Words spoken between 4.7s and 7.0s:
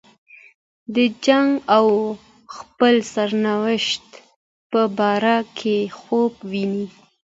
په باره کې خوب ویني.